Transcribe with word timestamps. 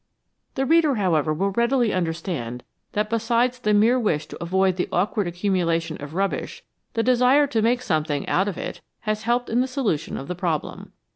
The 0.55 0.65
reader, 0.65 0.95
however, 0.95 1.31
will 1.31 1.51
readily 1.51 1.93
understand 1.93 2.63
that 2.93 3.07
besides 3.07 3.59
the 3.59 3.71
mere 3.71 3.99
wish 3.99 4.25
to 4.29 4.41
avoid 4.43 4.75
the 4.75 4.89
awkward 4.91 5.27
accumula 5.27 5.79
tion 5.79 6.01
of 6.01 6.15
rubbish, 6.15 6.63
the 6.95 7.03
desire 7.03 7.45
to 7.45 7.61
make 7.61 7.83
something 7.83 8.27
out 8.27 8.47
of 8.47 8.57
it 8.57 8.81
has 9.01 9.21
helped 9.29 9.47
in 9.47 9.61
the 9.61 9.67
solution 9.67 10.17
of 10.17 10.27
the 10.27 10.33
problem. 10.33 10.93